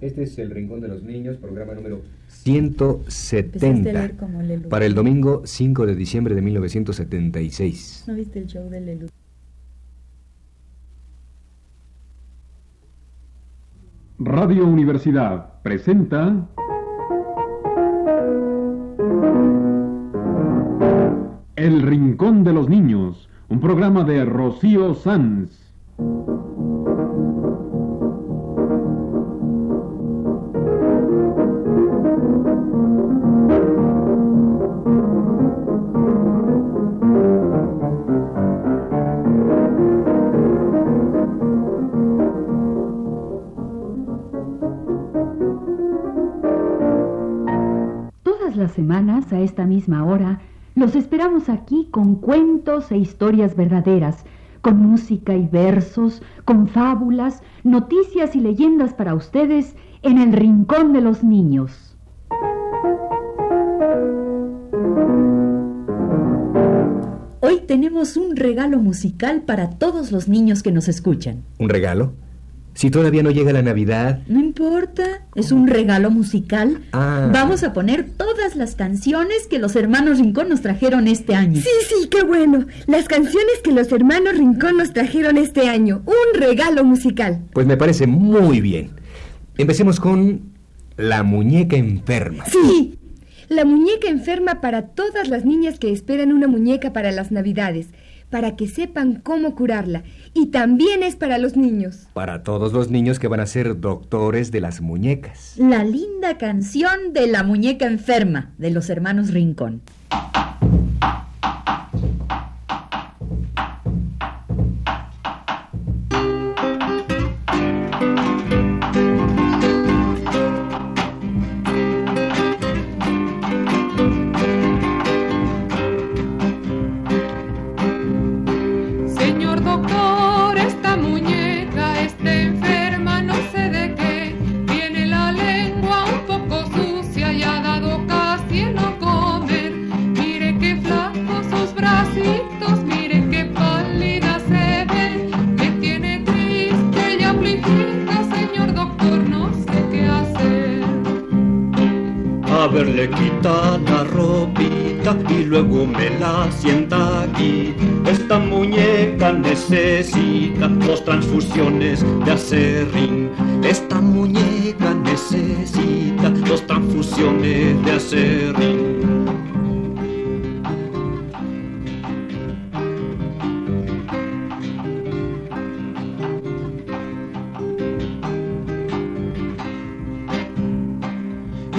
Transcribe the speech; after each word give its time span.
Este 0.00 0.22
es 0.22 0.38
El 0.38 0.50
Rincón 0.50 0.80
de 0.80 0.88
los 0.88 1.02
Niños, 1.02 1.36
programa 1.36 1.74
número 1.74 2.00
170 2.28 4.12
para 4.70 4.86
el 4.86 4.94
domingo 4.94 5.42
5 5.44 5.84
de 5.84 5.94
diciembre 5.94 6.34
de 6.34 6.40
1976. 6.40 8.04
¿No 8.06 8.14
viste 8.14 8.38
el 8.38 8.46
show 8.46 8.70
de 8.70 8.80
Lelu? 8.80 9.08
Radio 14.18 14.66
Universidad 14.66 15.60
presenta 15.62 16.48
El 21.56 21.82
Rincón 21.82 22.42
de 22.42 22.54
los 22.54 22.70
Niños, 22.70 23.28
un 23.50 23.60
programa 23.60 24.04
de 24.04 24.24
Rocío 24.24 24.94
Sanz. 24.94 25.69
Semanas, 48.80 49.30
a 49.30 49.40
esta 49.40 49.66
misma 49.66 50.06
hora, 50.06 50.40
los 50.74 50.96
esperamos 50.96 51.50
aquí 51.50 51.88
con 51.90 52.14
cuentos 52.14 52.90
e 52.90 52.96
historias 52.96 53.54
verdaderas, 53.54 54.24
con 54.62 54.78
música 54.78 55.34
y 55.36 55.46
versos, 55.46 56.22
con 56.46 56.66
fábulas, 56.66 57.42
noticias 57.62 58.34
y 58.34 58.40
leyendas 58.40 58.94
para 58.94 59.14
ustedes 59.14 59.76
en 60.00 60.16
el 60.16 60.32
Rincón 60.32 60.94
de 60.94 61.02
los 61.02 61.22
Niños. 61.22 61.94
Hoy 67.40 67.60
tenemos 67.66 68.16
un 68.16 68.34
regalo 68.34 68.78
musical 68.78 69.42
para 69.42 69.68
todos 69.68 70.10
los 70.10 70.26
niños 70.26 70.62
que 70.62 70.72
nos 70.72 70.88
escuchan. 70.88 71.42
¿Un 71.58 71.68
regalo? 71.68 72.14
Si 72.80 72.90
todavía 72.90 73.22
no 73.22 73.30
llega 73.30 73.52
la 73.52 73.60
Navidad. 73.60 74.20
No 74.26 74.40
importa, 74.40 75.26
es 75.34 75.52
un 75.52 75.66
regalo 75.66 76.10
musical. 76.10 76.80
Ah. 76.92 77.28
Vamos 77.30 77.62
a 77.62 77.74
poner 77.74 78.08
todas 78.08 78.56
las 78.56 78.74
canciones 78.74 79.46
que 79.50 79.58
los 79.58 79.76
hermanos 79.76 80.18
Rincón 80.18 80.48
nos 80.48 80.62
trajeron 80.62 81.06
este 81.06 81.34
año. 81.34 81.60
Sí, 81.60 81.68
sí, 81.86 82.08
qué 82.08 82.22
bueno. 82.22 82.64
Las 82.86 83.06
canciones 83.06 83.60
que 83.62 83.72
los 83.72 83.92
hermanos 83.92 84.38
Rincón 84.38 84.78
nos 84.78 84.94
trajeron 84.94 85.36
este 85.36 85.68
año. 85.68 86.00
Un 86.06 86.40
regalo 86.40 86.82
musical. 86.82 87.42
Pues 87.52 87.66
me 87.66 87.76
parece 87.76 88.06
muy 88.06 88.62
bien. 88.62 88.92
Empecemos 89.58 90.00
con 90.00 90.54
La 90.96 91.22
muñeca 91.22 91.76
enferma. 91.76 92.46
Sí. 92.46 92.98
La 93.50 93.66
muñeca 93.66 94.08
enferma 94.08 94.62
para 94.62 94.86
todas 94.86 95.28
las 95.28 95.44
niñas 95.44 95.78
que 95.78 95.92
esperan 95.92 96.32
una 96.32 96.46
muñeca 96.46 96.94
para 96.94 97.12
las 97.12 97.30
Navidades 97.30 97.88
para 98.30 98.56
que 98.56 98.68
sepan 98.68 99.16
cómo 99.16 99.54
curarla. 99.54 100.04
Y 100.32 100.46
también 100.46 101.02
es 101.02 101.16
para 101.16 101.38
los 101.38 101.56
niños. 101.56 102.06
Para 102.14 102.42
todos 102.42 102.72
los 102.72 102.90
niños 102.90 103.18
que 103.18 103.28
van 103.28 103.40
a 103.40 103.46
ser 103.46 103.80
doctores 103.80 104.50
de 104.50 104.60
las 104.60 104.80
muñecas. 104.80 105.54
La 105.58 105.84
linda 105.84 106.38
canción 106.38 107.12
de 107.12 107.26
la 107.26 107.42
muñeca 107.42 107.86
enferma 107.86 108.52
de 108.58 108.70
los 108.70 108.88
hermanos 108.88 109.32
Rincón. 109.32 109.82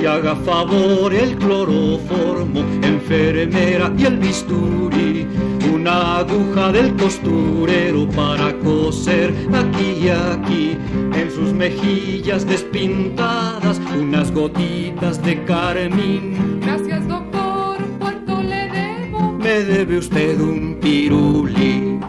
Y 0.02 0.06
haga 0.06 0.36
favor 0.36 1.14
el 1.14 1.36
cloroformo, 1.38 2.62
enfermera 2.82 3.94
y 3.98 4.06
el 4.06 4.18
bisturí, 4.18 5.28
una 5.72 6.18
aguja 6.18 6.72
del 6.72 6.96
costurero 6.96 8.10
para 8.10 8.58
coser 8.60 9.34
aquí 9.54 10.06
y 10.06 10.10
aquí, 10.10 10.78
en 11.14 11.32
sus 11.32 11.54
mejillas 11.54 12.48
despintadas, 12.48 13.80
unas 13.96 14.32
gotitas 14.32 15.22
de 15.24 15.44
carmín. 15.46 16.60
Gracias 16.62 17.08
doctor, 17.08 17.78
¿cuánto 18.00 18.42
le 18.42 18.70
debo? 18.70 19.34
Me 19.34 19.64
debe 19.64 20.00
usted 20.00 20.40
un 20.40 20.80
pirulí. 20.82 22.01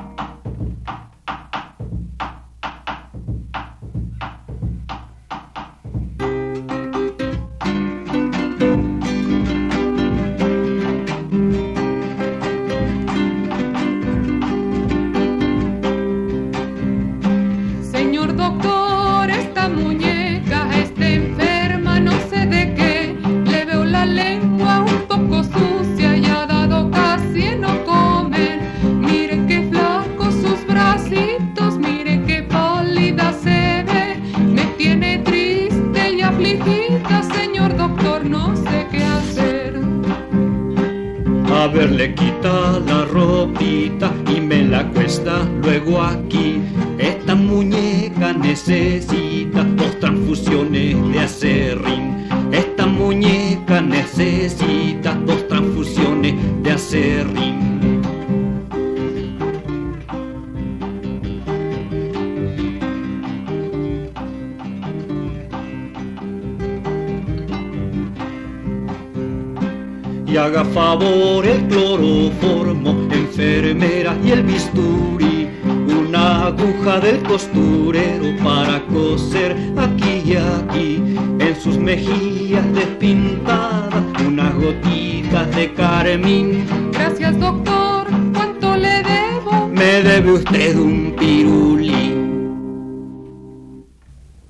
De 85.62 85.74
carmín. 85.74 86.66
Gracias 86.92 87.38
doctor, 87.38 88.06
¿cuánto 88.32 88.76
le 88.76 89.02
debo? 89.02 89.68
Me 89.68 90.02
debe 90.02 90.32
usted 90.32 90.76
un 90.76 91.14
pirulí. 91.16 92.14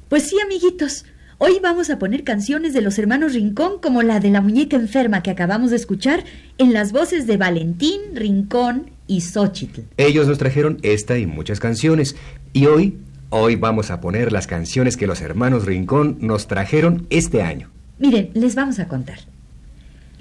Pues 0.09 0.29
sí, 0.29 0.37
amiguitos. 0.43 1.05
Hoy 1.37 1.59
vamos 1.63 1.91
a 1.91 1.99
poner 1.99 2.25
canciones 2.25 2.73
de 2.73 2.81
los 2.81 2.99
hermanos 2.99 3.35
Rincón 3.35 3.79
como 3.83 4.03
la 4.03 4.21
de 4.21 4.31
la 4.31 4.41
muñeca 4.41 4.77
enferma 4.77 5.23
que 5.23 5.31
acabamos 5.31 5.71
de 5.71 5.77
escuchar 5.77 6.25
en 6.57 6.73
las 6.73 6.93
voces 6.93 7.27
de 7.27 7.37
Valentín, 7.37 8.01
Rincón 8.15 8.91
y 9.07 9.21
Xochitl. 9.21 9.83
Ellos 9.99 10.29
nos 10.29 10.39
trajeron 10.39 10.79
esta 10.83 11.19
y 11.19 11.27
muchas 11.27 11.61
canciones. 11.61 12.17
Y 12.55 12.67
hoy, 12.67 12.97
hoy 13.29 13.57
vamos 13.57 13.91
a 13.91 14.01
poner 14.01 14.33
las 14.33 14.47
canciones 14.47 14.97
que 14.97 15.07
los 15.07 15.21
hermanos 15.21 15.67
Rincón 15.67 16.17
nos 16.21 16.47
trajeron 16.47 17.07
este 17.11 17.43
año. 17.43 17.71
Miren, 17.99 18.31
les 18.35 18.55
vamos 18.55 18.79
a 18.79 18.89
contar. 18.89 19.32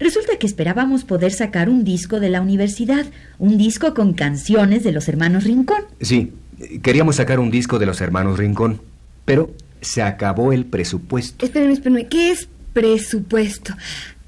Resulta 0.01 0.37
que 0.39 0.47
esperábamos 0.47 1.03
poder 1.03 1.31
sacar 1.31 1.69
un 1.69 1.83
disco 1.83 2.19
de 2.19 2.29
la 2.29 2.41
universidad, 2.41 3.05
un 3.37 3.59
disco 3.59 3.93
con 3.93 4.13
canciones 4.13 4.83
de 4.83 4.91
los 4.91 5.07
hermanos 5.07 5.43
Rincón. 5.43 5.83
Sí, 6.01 6.33
queríamos 6.81 7.17
sacar 7.17 7.39
un 7.39 7.51
disco 7.51 7.77
de 7.77 7.85
los 7.85 8.01
hermanos 8.01 8.39
Rincón, 8.39 8.81
pero 9.25 9.53
se 9.79 10.01
acabó 10.01 10.53
el 10.53 10.65
presupuesto. 10.65 11.45
Espérenme, 11.45 11.73
espérenme. 11.73 12.07
¿Qué 12.07 12.31
es 12.31 12.49
presupuesto? 12.73 13.75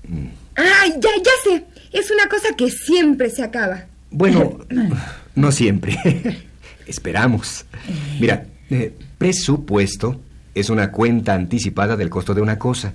Mm. 0.08 0.28
¡Ay, 0.56 0.94
ya, 1.02 1.10
ya 1.18 1.32
sé! 1.44 1.66
Es 1.92 2.12
una 2.12 2.30
cosa 2.30 2.56
que 2.56 2.70
siempre 2.70 3.32
se 3.32 3.42
acaba. 3.42 3.86
Bueno, 4.12 4.60
no 5.36 5.52
siempre. 5.52 5.98
Esperamos. 6.86 7.66
Mira, 8.20 8.46
eh, 8.70 8.94
presupuesto 9.18 10.22
es 10.54 10.70
una 10.70 10.92
cuenta 10.92 11.34
anticipada 11.34 11.98
del 11.98 12.12
costo 12.12 12.36
de 12.36 12.42
una 12.42 12.60
cosa. 12.60 12.94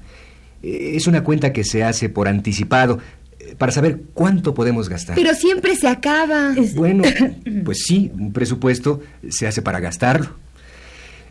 Eh, 0.63 0.93
Es 0.95 1.07
una 1.07 1.23
cuenta 1.25 1.53
que 1.53 1.65
se 1.65 1.83
hace 1.85 2.09
por 2.09 2.29
anticipado 2.29 2.99
eh, 3.41 3.55
para 3.57 3.73
saber 3.73 4.01
cuánto 4.15 4.55
podemos 4.55 4.89
gastar. 4.89 5.17
Pero 5.17 5.35
siempre 5.35 5.77
se 5.77 5.89
acaba. 5.89 6.55
Bueno, 6.75 7.05
pues 7.65 7.85
sí, 7.87 8.11
un 8.15 8.33
presupuesto 8.33 9.01
se 9.29 9.47
hace 9.47 9.63
para 9.63 9.81
gastarlo. 9.81 10.31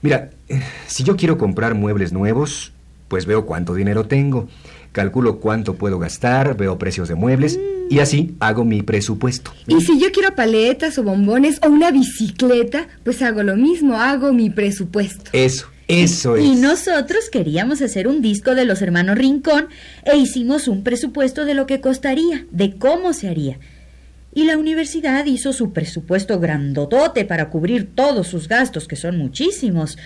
Mira, 0.01 0.29
eh, 0.47 0.61
si 0.87 1.03
yo 1.03 1.15
quiero 1.15 1.37
comprar 1.37 1.73
muebles 1.73 2.13
nuevos, 2.13 2.71
pues 3.07 3.25
veo 3.25 3.45
cuánto 3.45 3.73
dinero 3.73 4.05
tengo, 4.05 4.47
calculo 4.91 5.39
cuánto 5.39 5.75
puedo 5.75 5.97
gastar, 5.99 6.55
veo 6.57 6.77
precios 6.77 7.07
de 7.07 7.15
muebles 7.15 7.59
y 7.89 7.99
así 7.99 8.35
hago 8.39 8.65
mi 8.65 8.81
presupuesto. 8.83 9.51
Y 9.65 9.81
si 9.81 9.99
yo 9.99 10.11
quiero 10.11 10.35
paletas 10.35 10.97
o 10.97 11.03
bombones 11.03 11.59
o 11.63 11.69
una 11.69 11.91
bicicleta, 11.91 12.87
pues 13.03 13.21
hago 13.21 13.43
lo 13.43 13.55
mismo, 13.55 13.95
hago 13.95 14.33
mi 14.33 14.49
presupuesto. 14.49 15.31
Eso, 15.33 15.67
eso 15.87 16.35
es. 16.35 16.45
Y 16.45 16.55
nosotros 16.55 17.29
queríamos 17.29 17.81
hacer 17.81 18.07
un 18.07 18.21
disco 18.21 18.55
de 18.55 18.65
los 18.65 18.81
hermanos 18.81 19.17
Rincón 19.17 19.67
e 20.03 20.17
hicimos 20.17 20.67
un 20.67 20.83
presupuesto 20.83 21.45
de 21.45 21.53
lo 21.53 21.65
que 21.65 21.81
costaría, 21.81 22.45
de 22.51 22.77
cómo 22.77 23.13
se 23.13 23.29
haría. 23.29 23.59
Y 24.33 24.43
la 24.43 24.57
universidad 24.57 25.25
hizo 25.25 25.53
su 25.53 25.73
presupuesto 25.73 26.39
grandotote 26.39 27.25
para 27.25 27.49
cubrir 27.49 27.95
todos 27.95 28.27
sus 28.27 28.47
gastos, 28.47 28.87
que 28.87 28.95
son 28.95 29.17
muchísimos. 29.17 29.97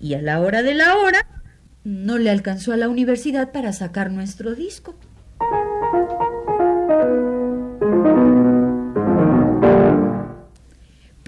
Y 0.00 0.14
a 0.14 0.22
la 0.22 0.40
hora 0.40 0.62
de 0.62 0.74
la 0.74 0.96
hora, 0.96 1.26
no 1.84 2.18
le 2.18 2.30
alcanzó 2.30 2.72
a 2.72 2.76
la 2.76 2.88
universidad 2.88 3.50
para 3.52 3.72
sacar 3.72 4.10
nuestro 4.12 4.54
disco. 4.54 4.94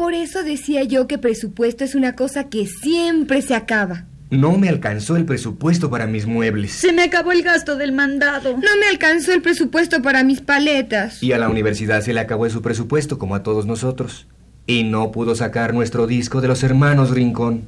Por 0.04 0.12
eso 0.12 0.42
decía 0.42 0.84
yo 0.84 1.06
que 1.06 1.16
presupuesto 1.16 1.82
es 1.82 1.94
una 1.94 2.14
cosa 2.14 2.50
que 2.50 2.66
siempre 2.66 3.40
se 3.40 3.54
acaba. 3.54 4.04
No 4.28 4.58
me 4.58 4.68
alcanzó 4.68 5.16
el 5.16 5.24
presupuesto 5.24 5.88
para 5.88 6.06
mis 6.06 6.26
muebles. 6.26 6.72
Se 6.72 6.92
me 6.92 7.04
acabó 7.04 7.32
el 7.32 7.42
gasto 7.42 7.76
del 7.76 7.92
mandado. 7.92 8.52
No 8.52 8.76
me 8.78 8.86
alcanzó 8.90 9.32
el 9.32 9.40
presupuesto 9.40 10.02
para 10.02 10.22
mis 10.22 10.42
paletas. 10.42 11.22
Y 11.22 11.32
a 11.32 11.38
la 11.38 11.48
universidad 11.48 12.02
se 12.02 12.12
le 12.12 12.20
acabó 12.20 12.50
su 12.50 12.60
presupuesto, 12.60 13.18
como 13.18 13.34
a 13.34 13.42
todos 13.42 13.64
nosotros. 13.64 14.26
Y 14.66 14.84
no 14.84 15.10
pudo 15.10 15.34
sacar 15.34 15.72
nuestro 15.72 16.06
disco 16.06 16.42
de 16.42 16.48
los 16.48 16.62
hermanos 16.64 17.10
Rincón. 17.10 17.62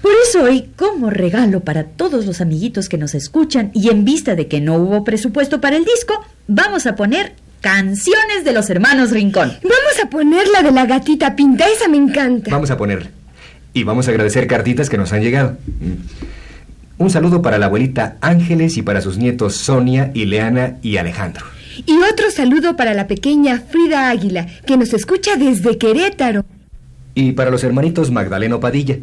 Por 0.00 0.12
eso 0.26 0.44
hoy, 0.44 0.70
como 0.74 1.10
regalo 1.10 1.60
para 1.60 1.84
todos 1.84 2.24
los 2.24 2.40
amiguitos 2.40 2.88
que 2.88 2.96
nos 2.96 3.14
escuchan 3.14 3.72
y 3.74 3.90
en 3.90 4.06
vista 4.06 4.36
de 4.36 4.48
que 4.48 4.62
no 4.62 4.76
hubo 4.76 5.04
presupuesto 5.04 5.60
para 5.60 5.76
el 5.76 5.84
disco, 5.84 6.24
vamos 6.48 6.86
a 6.86 6.96
poner 6.96 7.34
canciones 7.60 8.44
de 8.44 8.52
los 8.52 8.70
hermanos 8.70 9.10
Rincón. 9.10 9.52
Vamos 9.62 10.00
a 10.02 10.10
poner 10.10 10.48
la 10.48 10.62
de 10.62 10.72
la 10.72 10.86
gatita 10.86 11.36
pinta, 11.36 11.66
esa 11.68 11.88
me 11.88 11.96
encanta. 11.96 12.50
Vamos 12.50 12.70
a 12.70 12.76
poner. 12.76 13.10
Y 13.72 13.84
vamos 13.84 14.08
a 14.08 14.10
agradecer 14.10 14.46
cartitas 14.46 14.90
que 14.90 14.98
nos 14.98 15.12
han 15.12 15.22
llegado. 15.22 15.56
Mm. 15.80 17.02
Un 17.02 17.10
saludo 17.10 17.40
para 17.40 17.58
la 17.58 17.66
abuelita 17.66 18.16
Ángeles 18.20 18.76
y 18.76 18.82
para 18.82 19.00
sus 19.00 19.16
nietos 19.16 19.56
Sonia, 19.56 20.10
Ileana 20.12 20.76
y 20.82 20.98
Alejandro. 20.98 21.46
Y 21.86 21.96
otro 21.96 22.30
saludo 22.30 22.76
para 22.76 22.92
la 22.92 23.06
pequeña 23.06 23.60
Frida 23.60 24.10
Águila, 24.10 24.46
que 24.66 24.76
nos 24.76 24.92
escucha 24.92 25.36
desde 25.36 25.78
Querétaro. 25.78 26.44
Y 27.14 27.32
para 27.32 27.50
los 27.50 27.64
hermanitos 27.64 28.10
Magdaleno 28.10 28.60
Padilla, 28.60 28.98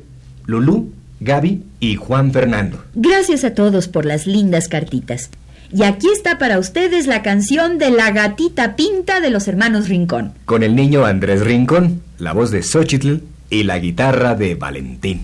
Lulú, 0.45 0.91
Gaby 1.19 1.63
y 1.79 1.95
Juan 1.95 2.31
Fernando. 2.31 2.83
Gracias 2.93 3.43
a 3.43 3.53
todos 3.53 3.87
por 3.87 4.05
las 4.05 4.27
lindas 4.27 4.67
cartitas. 4.67 5.31
Y 5.71 5.83
aquí 5.83 6.07
está 6.13 6.37
para 6.37 6.59
ustedes 6.59 7.07
la 7.07 7.21
canción 7.21 7.77
de 7.77 7.91
La 7.91 8.11
gatita 8.11 8.75
pinta 8.75 9.19
de 9.19 9.29
los 9.29 9.47
hermanos 9.47 9.89
Rincón. 9.89 10.33
Con 10.45 10.63
el 10.63 10.75
niño 10.75 11.05
Andrés 11.05 11.41
Rincón, 11.41 12.01
la 12.17 12.31
voz 12.31 12.51
de 12.51 12.63
Xochitl 12.63 13.17
y 13.49 13.63
la 13.63 13.77
guitarra 13.79 14.35
de 14.35 14.55
Valentín. 14.55 15.23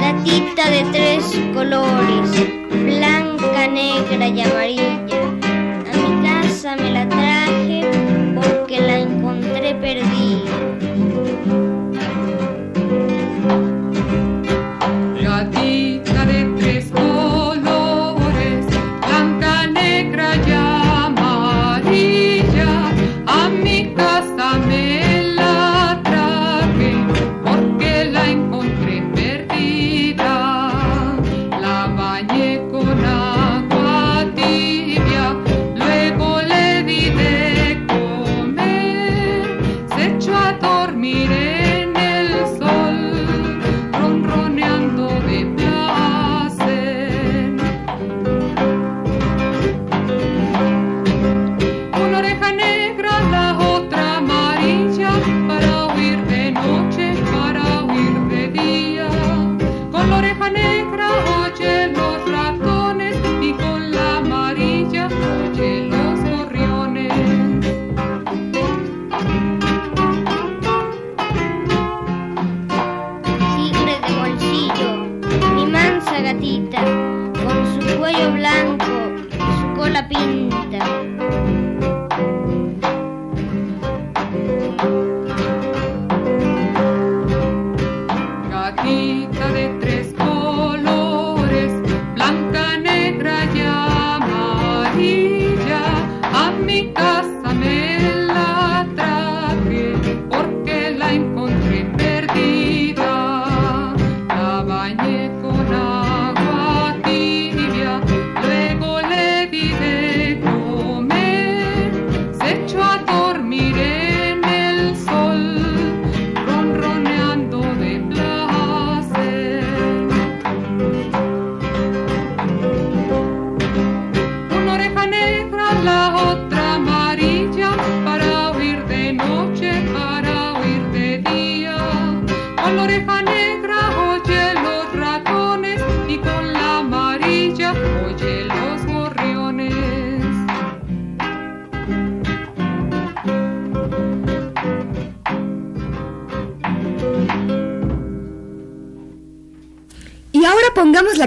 Gatita 0.00 0.70
de 0.70 0.84
tres 0.92 1.24
colores, 1.54 2.30
blanca, 2.70 3.68
negra 3.68 4.28
y 4.28 4.40
amarilla. 4.42 4.65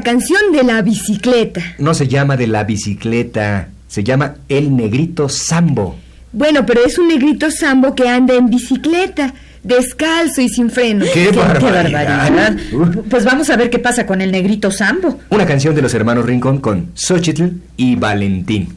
Canción 0.10 0.52
de 0.52 0.64
la 0.64 0.82
bicicleta. 0.82 1.62
No 1.78 1.94
se 1.94 2.08
llama 2.08 2.36
de 2.36 2.48
la 2.48 2.64
bicicleta, 2.64 3.70
se 3.88 4.04
llama 4.04 4.38
El 4.48 4.76
Negrito 4.76 5.30
Sambo. 5.30 5.98
Bueno, 6.32 6.66
pero 6.66 6.84
es 6.84 6.98
un 6.98 7.08
negrito 7.10 7.50
sambo 7.52 7.94
que 7.94 8.08
anda 8.10 8.34
en 8.34 8.50
bicicleta, 8.50 9.34
descalzo 9.64 10.42
y 10.42 10.50
sin 10.50 10.72
freno. 10.72 11.06
¡Qué, 11.14 11.30
¡Qué 11.30 11.38
barbaridad! 11.38 11.92
barbaridad! 12.32 12.58
Uh, 12.74 13.04
Pues 13.08 13.24
vamos 13.24 13.52
a 13.52 13.56
ver 13.56 13.70
qué 13.70 13.78
pasa 13.78 14.08
con 14.08 14.20
el 14.22 14.32
negrito 14.32 14.72
Sambo. 14.72 15.20
Una 15.30 15.46
canción 15.46 15.76
de 15.76 15.82
los 15.84 15.94
hermanos 15.94 16.26
Rincón 16.26 16.58
con 16.60 16.88
Xochitl 16.96 17.46
y 17.78 17.96
Valentín. 17.96 18.70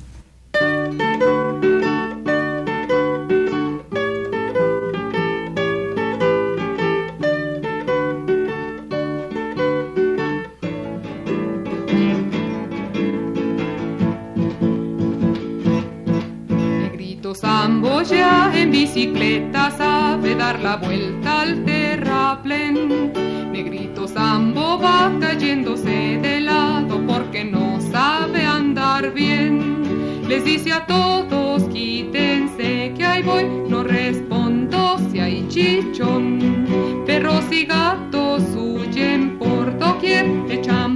Bicicleta 18.94 19.70
sabe 19.70 20.34
dar 20.34 20.60
la 20.60 20.76
vuelta 20.76 21.40
al 21.40 21.64
terraplén. 21.64 23.10
Negrito 23.50 24.06
Sambo 24.06 24.78
va 24.78 25.10
cayéndose 25.18 26.18
de 26.20 26.42
lado 26.42 27.00
porque 27.06 27.42
no 27.42 27.80
sabe 27.80 28.44
andar 28.44 29.14
bien. 29.14 30.28
Les 30.28 30.44
dice 30.44 30.72
a 30.72 30.84
todos 30.84 31.62
quítense 31.70 32.92
que 32.94 33.04
ahí 33.04 33.22
voy, 33.22 33.44
no 33.66 33.82
respondo 33.82 34.98
si 35.10 35.20
hay 35.20 35.48
chichón. 35.48 36.66
Perros 37.06 37.44
y 37.50 37.64
gatos 37.64 38.42
huyen 38.54 39.38
por 39.38 39.78
doquier, 39.78 40.26
echan 40.50 40.91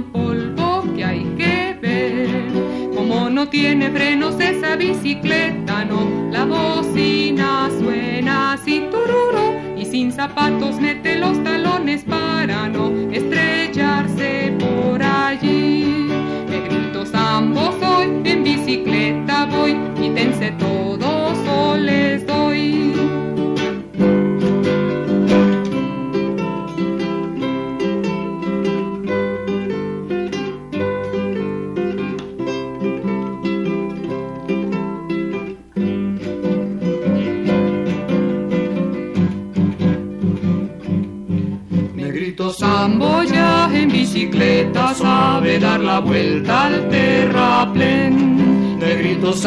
no 3.37 3.47
tiene 3.47 3.91
frenos 3.91 4.39
esa 4.39 4.75
bicicleta, 4.77 5.85
no, 5.85 6.27
la 6.31 6.43
bocina 6.43 7.69
suena 7.79 8.53
así 8.53 8.81
tururo 8.89 9.53
y 9.77 9.85
sin 9.85 10.11
zapatos 10.11 10.81
mete 10.81 11.19
los 11.19 11.43
talones 11.43 12.03
para 12.03 12.67
no 12.67 12.76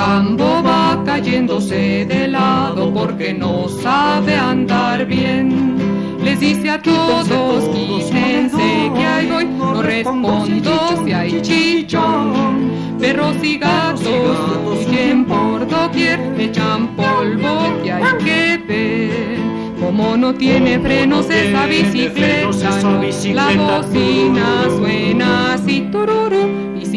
Sambo 0.01 0.63
va 0.63 1.03
cayéndose 1.05 2.07
de 2.07 2.27
lado 2.27 2.91
porque 2.91 3.35
no 3.35 3.69
sabe 3.69 4.35
andar 4.35 5.05
bien. 5.05 5.77
Les 6.25 6.41
dice 6.41 6.71
a 6.71 6.81
todos, 6.81 7.65
quítense 7.69 8.91
que 8.97 9.05
ahí 9.05 9.27
voy, 9.31 9.45
no 9.45 9.83
respondo 9.83 11.05
si 11.05 11.13
hay 11.13 11.43
chichón. 11.43 12.71
Perros 12.99 13.37
y 13.43 13.59
gatos 13.59 14.39
huyen 14.67 15.27
por 15.27 15.69
doquier, 15.69 16.19
echan 16.39 16.97
polvo 16.97 17.83
que 17.83 17.93
hay 17.93 18.25
que 18.25 18.59
ver. 18.67 19.39
Como 19.79 20.17
no 20.17 20.33
tiene 20.35 20.79
frenos 20.79 21.29
esa 21.29 21.67
bicicleta, 21.67 22.71
no, 22.83 23.03
la 23.35 23.49
bocina 23.53 24.65
suena 24.79 25.53
así 25.53 25.87
tururu 25.93 26.40
y 26.40 26.40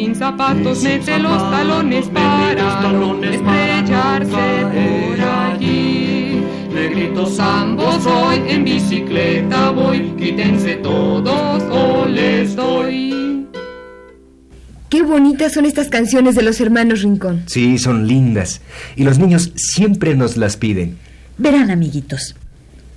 sin 0.03 0.15
zapatos 0.15 0.83
mete 0.83 1.17
los 1.17 1.37
talones 1.49 2.07
para 2.07 2.91
no 2.91 3.23
estrellarse 3.23 4.25
por 4.73 5.21
allí. 5.21 6.41
Negrito 6.73 7.25
Sambo 7.25 7.89
soy, 8.01 8.41
en 8.47 8.65
bicicleta 8.65 9.71
voy, 9.71 10.13
quítense 10.17 10.75
todos 10.75 11.63
o 11.71 12.05
les 12.05 12.55
doy. 12.55 13.47
Qué 14.89 15.01
bonitas 15.03 15.53
son 15.53 15.65
estas 15.65 15.87
canciones 15.87 16.35
de 16.35 16.43
los 16.43 16.59
hermanos 16.59 17.01
Rincón. 17.01 17.43
Sí, 17.45 17.77
son 17.77 18.05
lindas. 18.05 18.61
Y 18.95 19.05
los 19.05 19.19
niños 19.19 19.53
siempre 19.55 20.15
nos 20.15 20.35
las 20.35 20.57
piden. 20.57 20.97
Verán, 21.37 21.71
amiguitos. 21.71 22.35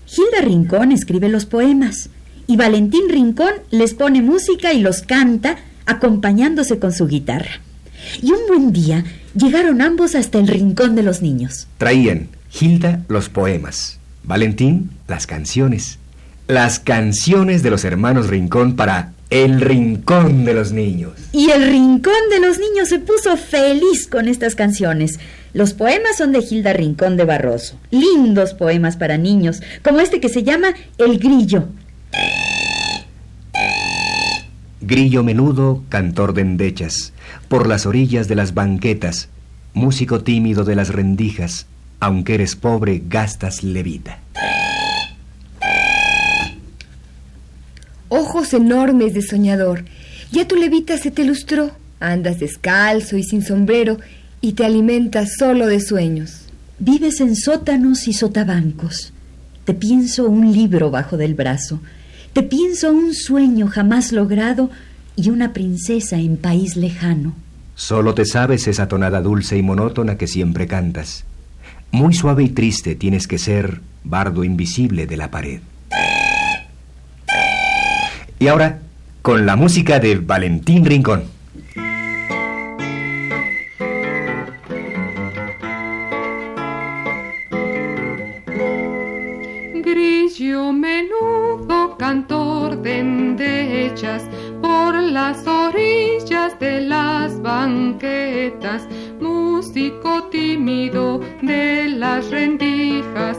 Hilda 0.09 0.45
Rincón 0.45 0.91
escribe 0.93 1.29
los 1.29 1.47
poemas 1.47 2.11
y 2.49 2.57
Valentín 2.57 3.09
Rincón 3.09 3.53
les 3.71 3.95
pone 3.95 4.23
música 4.23 4.73
y 4.73 4.81
los 4.81 5.03
canta 5.03 5.57
acompañándose 5.87 6.79
con 6.79 6.93
su 6.93 7.07
guitarra. 7.07 7.61
Y 8.23 8.31
un 8.33 8.41
buen 8.49 8.73
día 8.73 9.05
llegaron 9.35 9.81
ambos 9.81 10.15
hasta 10.15 10.39
el 10.39 10.49
rincón 10.49 10.95
de 10.95 11.03
los 11.03 11.23
niños. 11.23 11.67
Traían 11.79 12.29
Hilda 12.59 13.05
los 13.09 13.29
poemas, 13.29 13.99
Valentín 14.25 14.91
las 15.09 15.27
canciones. 15.27 15.99
Las 16.49 16.79
canciones 16.79 17.63
de 17.63 17.71
los 17.71 17.85
hermanos 17.85 18.29
Rincón 18.29 18.77
para 18.77 19.13
El 19.31 19.61
Rincón 19.61 20.45
de 20.45 20.55
los 20.55 20.71
Niños. 20.71 21.15
Y 21.33 21.51
el 21.51 21.69
rincón 21.69 22.15
de 22.31 22.39
los 22.39 22.61
niños 22.61 22.89
se 22.89 23.01
puso 23.01 23.37
feliz 23.37 24.07
con 24.07 24.29
estas 24.29 24.55
canciones. 24.55 25.19
Los 25.55 25.75
poemas 25.75 26.17
son 26.17 26.31
de 26.31 26.45
Hilda 26.49 26.73
Rincón 26.73 27.17
de 27.17 27.25
Barroso. 27.25 27.81
Lindos 27.91 28.55
poemas 28.55 28.97
para 28.97 29.19
niños, 29.19 29.61
como 29.83 29.99
este 29.99 30.21
que 30.21 30.29
se 30.29 30.45
llama 30.45 30.69
El 30.99 31.19
Grillo. 31.19 31.65
Grillo 34.87 35.25
menudo, 35.25 35.83
cantor 35.89 36.33
de 36.33 36.43
endechas, 36.43 37.13
por 37.49 37.67
las 37.67 37.87
orillas 37.87 38.29
de 38.29 38.37
las 38.37 38.55
banquetas, 38.55 39.29
músico 39.75 40.21
tímido 40.21 40.63
de 40.63 40.77
las 40.77 40.91
rendijas, 40.91 41.67
aunque 41.99 42.35
eres 42.35 42.55
pobre, 42.55 43.03
gastas 43.09 43.65
levita. 43.65 44.21
Ojos 48.09 48.55
enormes 48.55 49.13
de 49.15 49.23
soñador. 49.23 49.85
Ya 50.31 50.47
tu 50.47 50.55
levita 50.55 50.97
se 50.99 51.11
te 51.11 51.25
lustró. 51.25 51.73
Andas 51.99 52.39
descalzo 52.39 53.17
y 53.17 53.25
sin 53.25 53.43
sombrero 53.43 53.99
y 54.41 54.53
te 54.53 54.65
alimentas 54.65 55.31
solo 55.37 55.67
de 55.67 55.81
sueños. 55.81 56.43
Vives 56.79 57.21
en 57.21 57.35
sótanos 57.35 58.07
y 58.07 58.13
sotabancos. 58.13 59.13
Te 59.65 59.75
pienso 59.75 60.27
un 60.27 60.53
libro 60.53 60.93
bajo 60.93 61.17
del 61.17 61.35
brazo. 61.35 61.81
Te 62.37 62.43
pienso 62.43 62.93
un 62.93 63.15
sueño 63.15 63.67
jamás 63.67 64.13
logrado 64.13 64.69
y 65.17 65.31
una 65.31 65.55
princesa 65.55 66.19
en 66.19 66.37
país 66.37 66.77
lejano. 66.77 67.33
Solo 67.77 68.13
te 68.13 68.27
sabes 68.27 68.69
esa 68.69 68.89
tonada 68.89 69.23
dulce 69.23 69.57
y 69.57 69.63
monótona 69.63 70.19
que 70.19 70.27
siempre 70.27 70.67
cantas. 70.67 71.25
Muy 71.93 72.13
suave 72.13 72.45
y 72.45 72.51
triste 72.51 72.95
tienes 72.95 73.27
que 73.27 73.39
ser 73.39 73.81
bardo 74.05 74.45
invisible 74.45 75.07
de 75.07 75.17
la 75.17 75.31
pared. 75.31 75.61
Y 78.39 78.49
ahora, 78.49 78.81
con 79.23 79.47
la 79.47 79.57
música 79.57 79.99
de 79.99 80.17
Valentín 80.17 80.85
Rincón. 80.85 81.36
Cantor 91.99 92.83
de 92.83 92.99
endechas, 92.99 94.23
por 94.61 94.95
las 94.95 95.47
orillas 95.47 96.59
de 96.59 96.81
las 96.81 97.41
banquetas, 97.41 98.87
músico 99.21 100.25
tímido 100.25 101.21
de 101.43 101.89
las 101.89 102.31
rendijas, 102.31 103.39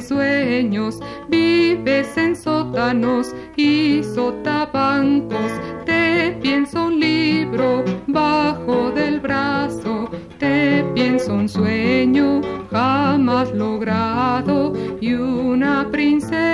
sueños, 0.00 1.00
vives 1.28 2.16
en 2.16 2.34
sótanos 2.36 3.34
y 3.56 4.02
sotabancos. 4.02 5.52
Te 5.84 6.36
pienso 6.42 6.86
un 6.86 7.00
libro 7.00 7.84
bajo 8.06 8.90
del 8.90 9.20
brazo, 9.20 10.10
te 10.38 10.84
pienso 10.94 11.34
un 11.34 11.48
sueño 11.48 12.40
jamás 12.70 13.52
logrado 13.52 14.72
y 15.00 15.14
una 15.14 15.88
princesa 15.90 16.53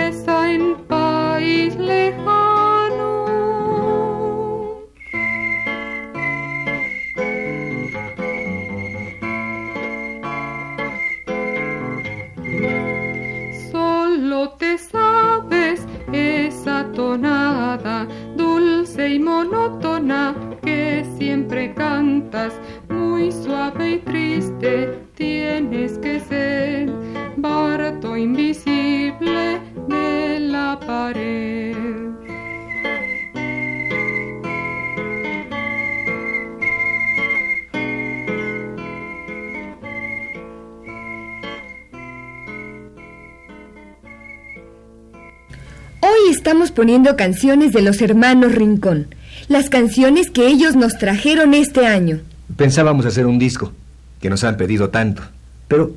poniendo 46.81 47.15
canciones 47.15 47.75
de 47.75 47.83
los 47.83 48.01
hermanos 48.01 48.55
Rincón, 48.55 49.15
las 49.49 49.69
canciones 49.69 50.31
que 50.31 50.47
ellos 50.47 50.77
nos 50.77 50.97
trajeron 50.97 51.53
este 51.53 51.87
año. 51.87 52.21
Pensábamos 52.57 53.05
hacer 53.05 53.27
un 53.27 53.39
disco, 53.39 53.75
que 54.19 54.31
nos 54.31 54.45
han 54.45 54.57
pedido 54.57 54.89
tanto, 54.89 55.21
pero 55.69 55.93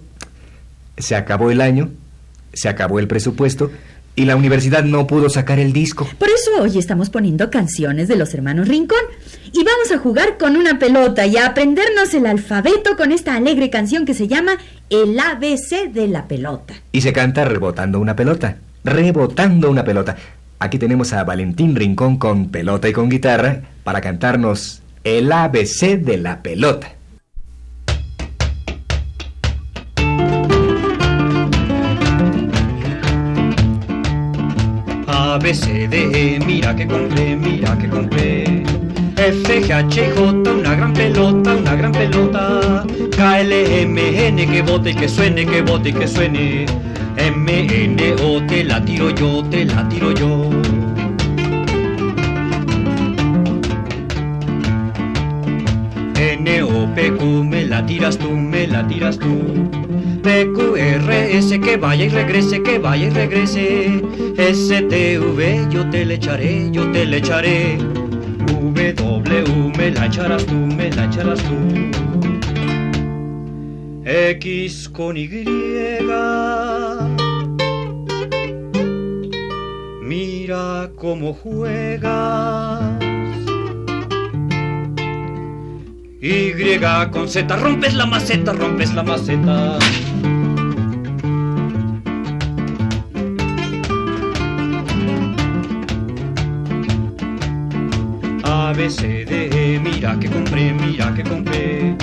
se 0.98 1.16
acabó 1.16 1.52
el 1.52 1.62
año, 1.62 1.90
se 2.52 2.68
acabó 2.68 3.00
el 3.00 3.08
presupuesto 3.08 3.72
y 4.18 4.26
la 4.26 4.36
universidad 4.36 4.84
no 4.84 5.08
pudo 5.08 5.30
sacar 5.30 5.58
el 5.58 5.72
disco. 5.72 6.06
Por 6.20 6.28
eso 6.28 6.52
hoy 6.62 6.78
estamos 6.78 7.10
poniendo 7.10 7.50
canciones 7.50 8.10
de 8.10 8.18
los 8.18 8.34
hermanos 8.34 8.68
Rincón 8.68 9.06
y 9.54 9.64
vamos 9.64 9.90
a 9.94 10.00
jugar 10.00 10.38
con 10.38 10.58
una 10.58 10.80
pelota 10.80 11.26
y 11.26 11.38
a 11.38 11.46
aprendernos 11.46 12.14
el 12.14 12.26
alfabeto 12.26 12.98
con 12.98 13.14
esta 13.14 13.38
alegre 13.38 13.70
canción 13.70 14.04
que 14.04 14.14
se 14.14 14.28
llama 14.28 14.58
El 14.90 15.18
ABC 15.18 15.94
de 15.94 16.10
la 16.10 16.28
pelota. 16.28 16.74
Y 16.92 17.00
se 17.00 17.14
canta 17.14 17.46
rebotando 17.46 18.02
una 18.02 18.18
pelota, 18.18 18.58
rebotando 18.84 19.72
una 19.72 19.86
pelota. 19.86 20.18
Aquí 20.64 20.80
tenemos 20.80 21.12
a 21.12 21.26
Valentín 21.26 21.76
Rincón 21.76 22.16
con 22.16 22.48
pelota 22.48 22.88
y 22.88 22.94
con 22.94 23.10
guitarra 23.10 23.64
para 23.84 24.00
cantarnos 24.00 24.82
el 25.04 25.30
ABC 25.30 26.00
de 26.00 26.18
la 26.18 26.42
pelota. 26.42 26.94
A, 35.06 35.38
B, 35.44 35.54
C, 35.54 35.90
D, 35.90 36.38
E, 36.38 36.40
mira 36.46 36.74
que 36.74 36.88
compré, 36.88 37.36
mira 37.36 37.78
que 37.78 37.90
compré. 37.90 38.64
F, 39.18 39.64
G, 39.64 39.70
H, 39.70 40.02
I, 40.02 40.12
J, 40.18 40.50
una 40.50 40.76
gran 40.76 40.94
pelota, 40.94 41.56
una 41.56 41.76
gran 41.76 41.92
pelota. 41.92 42.86
K, 43.14 43.42
L, 43.42 43.82
M, 43.82 44.28
N, 44.28 44.48
que 44.48 44.62
bote 44.62 44.92
y 44.92 44.96
que 44.96 45.10
suene, 45.10 45.46
que 45.46 45.62
bote 45.62 45.90
y 45.90 45.94
que 45.94 46.08
suene. 46.08 46.66
M, 47.18 47.68
N, 47.86 48.16
O, 48.22 48.42
te 48.46 48.64
la 48.64 48.84
tiro 48.84 49.10
yo, 49.12 49.44
te 49.50 49.66
la 49.66 49.88
tiro 49.90 50.12
yo. 50.12 50.50
N, 56.16 56.64
O, 56.64 56.94
P, 56.96 57.12
Q, 57.14 57.44
me 57.44 57.66
la 57.66 57.86
tiras 57.86 58.18
tú, 58.18 58.32
me 58.32 58.68
la 58.68 58.88
tiras 58.88 59.18
tú. 59.18 59.70
P, 60.22 60.48
Q, 60.54 60.76
R, 60.76 61.38
S, 61.38 61.60
que 61.60 61.78
vaya 61.78 62.06
y 62.06 62.10
regrese, 62.10 62.62
que 62.64 62.80
vaya 62.80 63.08
y 63.08 63.10
regrese. 63.10 64.02
S, 64.38 64.82
T, 64.82 65.20
V, 65.20 65.68
yo 65.70 65.90
te 65.90 66.06
le 66.06 66.16
echaré, 66.16 66.70
yo 66.72 66.92
te 66.92 67.06
le 67.06 67.18
echaré. 67.18 67.78
W, 68.96 69.72
me 69.78 69.92
la 69.92 70.06
echarás 70.06 70.46
tú, 70.46 70.54
me 70.54 70.90
la 70.92 71.06
echarás 71.06 71.40
tú. 71.44 71.56
X 74.06 74.90
con 74.90 75.18
Y. 75.18 75.28
Cómo 80.92 81.34
juegas. 81.34 82.82
Y 86.22 86.52
con 87.12 87.30
Z, 87.30 87.56
rompes 87.56 87.94
la 87.94 88.06
maceta, 88.06 88.54
rompes 88.54 88.94
la 88.94 89.04
maceta. 89.04 89.80
A, 98.44 98.74
B, 98.74 98.90
C, 98.90 99.26
D, 99.26 99.80
mira 99.82 100.20
que 100.20 100.30
compré, 100.30 100.74
mira 100.74 101.14
que 101.14 101.24
compré. 101.24 101.96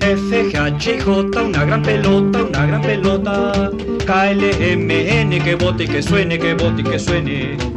F, 0.00 0.50
G, 0.50 0.56
H, 0.56 1.00
J, 1.00 1.42
una 1.42 1.64
gran 1.64 1.82
pelota, 1.82 2.42
una 2.42 2.66
gran 2.66 2.82
pelota. 2.82 3.70
K, 4.04 4.34
que 4.34 5.56
bote 5.56 5.84
y 5.84 5.88
que 5.88 6.02
suene, 6.02 6.38
que 6.38 6.54
bote 6.54 6.80
y 6.80 6.84
que 6.84 6.98
suene. 6.98 7.73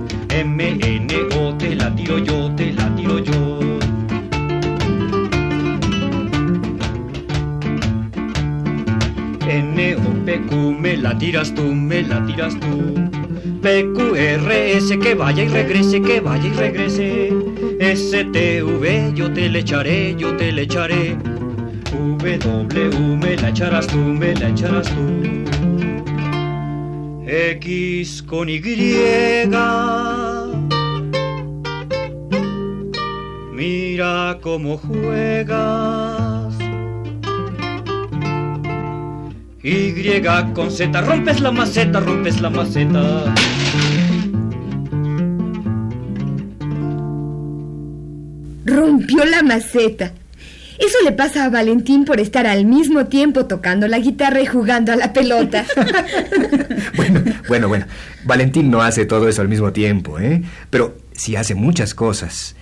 N, 9.49 9.95
O, 9.95 10.25
P, 10.25 10.41
Q, 10.41 10.73
me 10.79 10.97
la 10.97 11.17
tiras 11.17 11.53
tú, 11.53 11.63
me 11.63 12.01
la 12.03 12.25
tiras 12.25 12.59
tú. 12.59 12.93
P, 13.61 13.85
Q, 13.93 14.15
R, 14.15 14.77
S, 14.77 14.97
que 14.99 15.15
vaya 15.15 15.43
y 15.43 15.47
regrese, 15.47 16.01
que 16.01 16.19
vaya 16.19 16.47
y 16.47 16.51
regrese. 16.51 17.33
S, 17.79 18.25
T, 18.25 18.63
V, 18.63 19.11
yo 19.15 19.31
te 19.31 19.49
le 19.49 19.59
echaré, 19.59 20.15
yo 20.17 20.35
te 20.35 20.51
le 20.51 20.63
echaré. 20.63 21.17
W, 21.91 23.17
me 23.17 23.35
la 23.37 23.49
echarás 23.49 23.87
tú, 23.87 23.97
me 23.97 24.33
la 24.35 24.49
echarás 24.49 24.87
tú. 24.87 25.45
X 27.25 28.23
con 28.23 28.49
Y. 28.49 28.61
Mira 33.53 34.37
cómo 34.41 34.77
juegas. 34.77 36.16
Y 39.69 40.21
con 40.53 40.71
Z, 40.71 41.01
rompes 41.01 41.41
la 41.41 41.51
maceta, 41.51 41.99
rompes 41.99 42.39
la 42.39 42.49
maceta. 42.49 43.35
Rompió 48.63 49.25
la 49.25 49.43
maceta. 49.43 50.13
Eso 50.79 50.97
le 51.03 51.11
pasa 51.11 51.43
a 51.43 51.49
Valentín 51.49 52.05
por 52.05 52.21
estar 52.21 52.47
al 52.47 52.63
mismo 52.63 53.07
tiempo 53.07 53.45
tocando 53.45 53.89
la 53.89 53.99
guitarra 53.99 54.39
y 54.39 54.45
jugando 54.45 54.93
a 54.93 54.95
la 54.95 55.11
pelota. 55.11 55.65
Bueno, 56.95 57.21
bueno, 57.49 57.67
bueno. 57.67 57.85
Valentín 58.23 58.71
no 58.71 58.81
hace 58.81 59.05
todo 59.05 59.27
eso 59.27 59.41
al 59.41 59.49
mismo 59.49 59.73
tiempo, 59.73 60.17
¿eh? 60.17 60.43
Pero 60.69 60.97
sí 61.11 61.35
hace 61.35 61.55
muchas 61.55 61.93
cosas. 61.93 62.55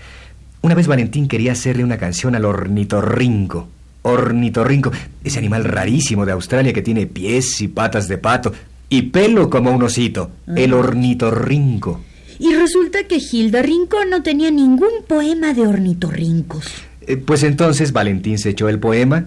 Una 0.62 0.74
vez 0.74 0.88
Valentín 0.88 1.28
quería 1.28 1.52
hacerle 1.52 1.84
una 1.84 1.98
canción 1.98 2.36
al 2.36 2.46
ornitorrinco. 2.46 3.70
Ornitorrinco, 4.08 4.92
ese 5.24 5.40
animal 5.40 5.64
rarísimo 5.64 6.28
de 6.28 6.32
Australia 6.32 6.74
que 6.74 6.84
tiene 6.84 7.08
pies 7.08 7.60
y 7.62 7.68
patas 7.68 8.08
de 8.08 8.20
pato 8.20 8.54
y 8.88 9.02
pelo 9.04 9.50
como 9.50 9.72
un 9.72 9.82
osito. 9.82 10.30
El 10.56 10.74
ornitorrinco. 10.76 12.02
Y 12.38 12.54
resulta 12.54 13.06
que 13.08 13.18
Hilda 13.18 13.64
Rincón 13.64 14.12
no 14.12 14.22
tenía 14.22 14.52
ningún 14.52 14.92
poema 15.08 15.56
de 15.56 15.66
ornitorrincos. 15.66 16.68
Eh, 17.02 17.18
Pues 17.18 17.42
entonces 17.42 17.94
Valentín 17.94 18.38
se 18.38 18.52
echó 18.52 18.70
el 18.70 18.78
poema 18.80 19.26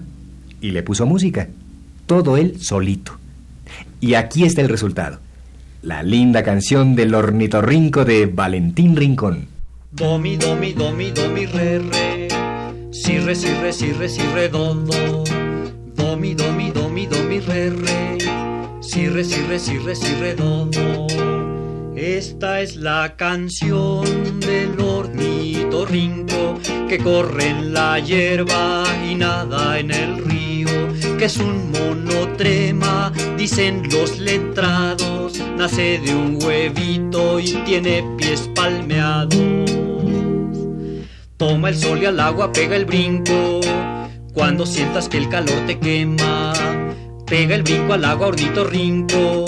y 0.61 0.71
le 0.71 0.85
puso 0.85 1.07
música. 1.07 1.49
Todo 2.07 2.37
él 2.37 2.61
solito. 2.61 3.19
Y 4.01 4.15
aquí 4.15 4.45
está 4.45 4.61
el 4.61 4.69
resultado. 4.69 5.19
La 5.83 6.05
linda 6.05 6.45
canción 6.45 6.95
del 6.95 7.15
ornitorrinco 7.15 8.05
de 8.05 8.27
Valentín 8.27 8.95
Rincón. 8.95 9.47
Do, 9.91 10.19
mi, 10.19 10.37
do, 10.37 10.55
mi, 10.55 10.73
do, 10.73 10.93
mi, 10.93 11.11
do, 11.11 11.29
mi, 11.31 11.47
re, 11.47 11.79
re. 11.81 12.29
Si, 12.91 13.19
re, 13.19 13.35
si, 13.35 13.49
re, 13.61 13.73
si, 13.73 13.93
re, 13.93 14.09
si, 14.09 14.23
re, 14.35 14.49
do, 14.49 14.75
do. 14.75 15.25
Do, 15.95 16.17
mi, 16.17 16.35
do, 16.35 16.53
mi, 16.53 16.71
do, 16.71 16.89
mi, 16.89 17.07
do, 17.07 17.23
mi, 17.23 17.39
re, 17.41 17.71
re. 17.71 18.19
Si, 18.81 19.09
re, 19.09 19.23
si, 19.25 19.43
re, 19.47 19.59
si, 19.59 19.79
re, 19.79 19.95
si, 19.95 20.15
re, 20.15 20.35
do, 20.35 20.65
do. 20.67 21.07
Esta 21.95 22.61
es 22.63 22.77
la 22.77 23.17
canción 23.17 24.41
del 24.41 24.81
ornitorrinco 24.81 26.59
que 26.89 26.99
corre 26.99 27.49
en 27.49 27.73
la 27.75 27.99
hierba 27.99 28.85
y 29.05 29.15
nada 29.17 29.79
en 29.79 29.91
el 29.91 30.25
río, 30.25 30.69
que 31.19 31.27
es 31.27 31.37
un 31.37 31.71
monotrema, 31.73 33.13
dicen 33.37 33.83
los 33.91 34.19
letrados, 34.19 35.39
nace 35.57 35.99
de 35.99 36.15
un 36.15 36.43
huevito 36.43 37.39
y 37.41 37.53
tiene 37.67 38.05
pies 38.17 38.49
palmeados. 38.55 39.78
Toma 41.39 41.69
el 41.69 41.77
sol 41.77 42.03
y 42.03 42.05
al 42.05 42.19
agua 42.19 42.51
pega 42.53 42.75
el 42.75 42.85
brinco, 42.85 43.61
cuando 44.35 44.67
sientas 44.67 45.09
que 45.09 45.19
el 45.19 45.29
calor 45.29 45.67
te 45.69 45.79
quema, 45.79 46.53
pega 47.27 47.55
el 47.55 47.63
brinco 47.63 47.93
al 47.93 48.05
agua, 48.05 48.27
ordito 48.27 48.65
rinco, 48.65 49.45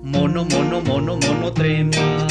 mono, 0.00 0.44
mono, 0.44 0.80
mono, 0.80 1.16
mono 1.16 1.52
trema. 1.52 2.28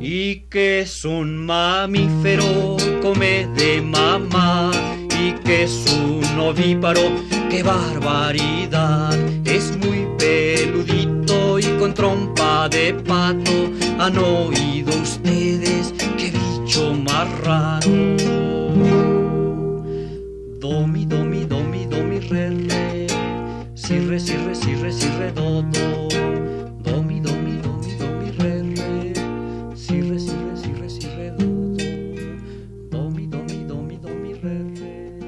Y 0.00 0.48
que 0.50 0.80
es 0.80 1.04
un 1.04 1.46
mamífero, 1.46 2.76
come 3.00 3.46
de 3.54 3.80
mamá, 3.80 4.72
y 5.16 5.30
que 5.44 5.62
es 5.62 5.86
un 5.96 6.40
ovíparo, 6.40 7.12
qué 7.48 7.62
barbaridad, 7.62 9.16
es 9.44 9.70
muy 9.76 10.08
peludito 10.18 11.60
y 11.60 11.78
con 11.78 11.94
trompa 11.94 12.68
de 12.68 12.92
pato, 12.92 13.70
han 14.00 14.18
oído 14.18 14.92
ustedes, 15.00 15.93
bicho 16.74 16.94
más 16.94 17.28
raro. 17.40 17.90
Domi, 20.60 21.06
domi, 21.06 21.44
domi, 21.44 21.86
domi, 21.86 22.18
re, 22.20 22.50
re. 22.50 23.06
Si, 23.74 23.98
re, 23.98 24.18
si, 24.18 24.36
re, 24.36 24.54
si, 24.54 24.74
re, 24.74 24.92
si, 24.92 25.08
re, 25.18 25.32
do, 25.32 25.62
do. 25.62 26.08
Domi, 26.82 27.20
domi, 27.20 27.60
domi, 27.62 27.94
domi, 27.96 28.30
re, 28.38 28.62
re. 28.62 29.76
Si, 29.76 30.00
re, 30.00 30.18
si, 30.18 30.30
re, 30.30 30.56
si, 30.56 30.72
re, 30.72 30.88
si, 30.88 31.06
re, 31.16 31.30
do, 31.30 31.46
do. 31.46 31.84
Domi, 32.90 33.26
domi, 33.28 33.64
domi, 33.66 33.98
domi, 33.98 34.34
re, 34.34 34.58
re. 34.74 35.20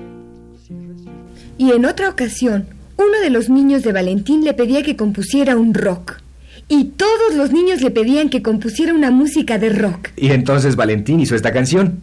Si, 0.67 0.75
re, 0.75 0.99
si, 0.99 1.05
re. 1.05 1.59
Y 1.59 1.73
en 1.73 1.85
otra 1.85 2.09
ocasión, 2.09 2.67
uno 2.97 3.21
de 3.21 3.31
los 3.31 3.49
niños 3.51 3.83
de 3.83 3.93
Valentín 3.93 4.45
le 4.45 4.55
pedía 4.55 4.83
que 4.83 4.97
compusiera 4.97 5.57
un 5.57 5.75
rock. 5.75 6.26
Y 6.69 6.85
todos 6.85 7.35
los 7.35 7.53
niños 7.53 7.81
le 7.81 7.91
pedían 7.91 8.29
que 8.29 8.43
compusiera 8.43 8.93
una 8.93 9.11
música 9.11 9.59
de 9.59 9.71
rock. 9.71 10.09
Y 10.17 10.33
entonces 10.33 10.75
Valentín 10.75 11.21
hizo 11.21 11.37
esta 11.37 11.53
canción, 11.53 12.03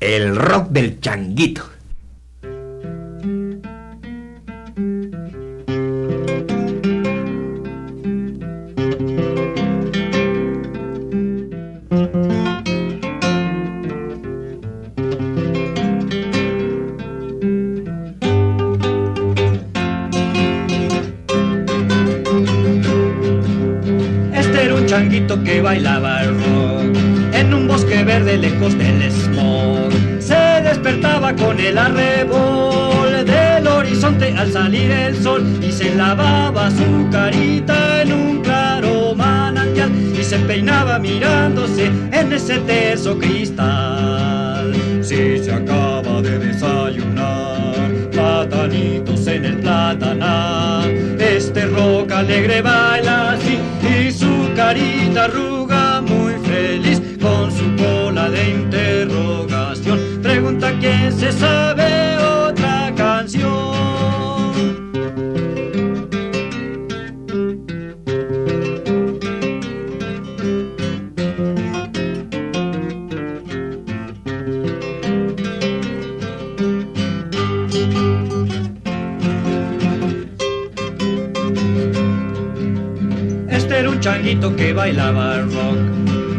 El 0.00 0.36
rock 0.36 0.70
del 0.70 1.00
changuito. 1.00 1.71
Carita 54.62 55.24
arruga 55.24 56.00
muy 56.00 56.34
feliz 56.50 57.00
con 57.20 57.50
su 57.50 57.66
cola 57.82 58.30
de 58.30 58.42
interrogación. 58.50 59.98
Pregunta 60.22 60.72
quién 60.80 61.12
se 61.12 61.32
sabe 61.32 62.16
otra 62.18 62.92
canción. 62.96 63.81
Que 84.50 84.72
bailaba 84.72 85.38
rock 85.42 85.78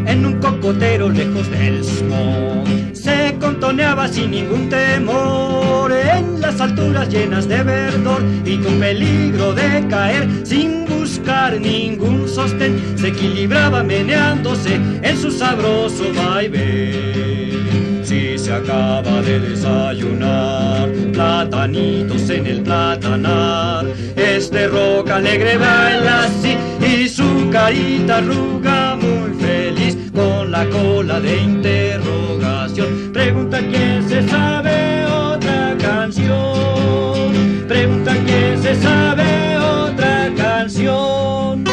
en 0.05 0.25
un 0.25 0.33
cocotero 0.41 1.09
lejos 1.09 1.49
del 1.49 1.83
smog. 1.83 2.67
Se 2.91 3.37
contoneaba 3.39 4.09
sin 4.09 4.31
ningún 4.31 4.67
temor 4.69 5.89
en 5.91 6.41
las 6.41 6.59
alturas 6.59 7.07
llenas 7.07 7.47
de 7.47 7.63
verdor 7.63 8.21
y 8.43 8.57
con 8.57 8.77
peligro 8.79 9.53
de 9.53 9.87
caer 9.87 10.27
sin 10.43 10.85
buscar 10.85 11.59
ningún 11.59 12.27
sostén. 12.27 12.81
Se 12.97 13.07
equilibraba 13.07 13.83
meneándose 13.83 14.75
en 15.01 15.17
su 15.17 15.31
sabroso 15.31 16.03
vaivén. 16.13 18.03
Si 18.03 18.37
se 18.37 18.53
acaba 18.53 19.21
de 19.21 19.39
desayunar, 19.39 20.89
platanitos 21.13 22.29
en 22.29 22.47
el 22.47 22.61
platanar. 22.63 23.85
Este 24.17 24.67
rock 24.67 25.09
alegre 25.09 25.57
baila 25.57 26.25
así 26.25 26.57
y 26.85 27.07
su 27.07 27.32
carita 27.53 28.17
arruga 28.17 28.95
muy 28.95 29.31
feliz 29.39 29.95
con 30.11 30.51
la 30.51 30.67
cola 30.69 31.19
de 31.19 31.37
interrogación. 31.39 33.11
Pregunta 33.13 33.59
quién 33.59 34.09
se 34.09 34.27
sabe 34.27 35.05
otra 35.05 35.77
canción. 35.79 37.65
Pregunta 37.67 38.15
quién 38.25 38.59
se 38.59 38.73
sabe 38.81 39.57
otra 39.59 40.33
canción. 40.35 41.63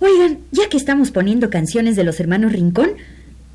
Oigan, 0.00 0.38
ya 0.50 0.70
que 0.70 0.78
estamos 0.78 1.10
poniendo 1.10 1.50
canciones 1.50 1.96
de 1.96 2.04
los 2.04 2.18
hermanos 2.18 2.52
Rincón, 2.52 2.92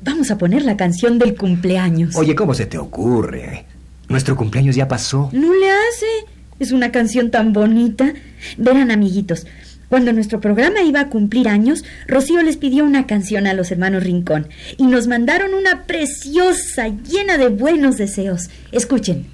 vamos 0.04 0.30
a 0.30 0.38
poner 0.38 0.62
la 0.62 0.76
canción 0.76 1.18
del 1.18 1.36
cumpleaños. 1.36 2.14
Oye, 2.14 2.36
¿cómo 2.36 2.54
se 2.54 2.66
te 2.66 2.78
ocurre? 2.78 3.64
Nuestro 4.08 4.36
cumpleaños 4.36 4.76
ya 4.76 4.86
pasó. 4.86 5.30
No 5.32 5.52
le 5.52 5.68
hace. 5.68 6.31
Es 6.62 6.70
una 6.70 6.92
canción 6.92 7.32
tan 7.32 7.52
bonita. 7.52 8.14
Verán, 8.56 8.92
amiguitos, 8.92 9.48
cuando 9.88 10.12
nuestro 10.12 10.40
programa 10.40 10.80
iba 10.82 11.00
a 11.00 11.08
cumplir 11.08 11.48
años, 11.48 11.82
Rocío 12.06 12.40
les 12.40 12.56
pidió 12.56 12.84
una 12.84 13.08
canción 13.08 13.48
a 13.48 13.52
los 13.52 13.72
hermanos 13.72 14.04
Rincón 14.04 14.46
y 14.76 14.86
nos 14.86 15.08
mandaron 15.08 15.54
una 15.54 15.86
preciosa, 15.86 16.86
llena 16.86 17.36
de 17.36 17.48
buenos 17.48 17.98
deseos. 17.98 18.48
Escuchen. 18.70 19.26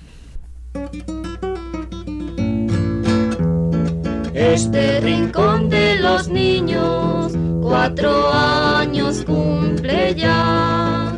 Este 4.33 5.01
rincón 5.01 5.69
de 5.69 5.97
los 5.97 6.29
niños 6.29 7.35
cuatro 7.61 8.33
años 8.33 9.23
cumple 9.27 10.15
ya 10.15 11.15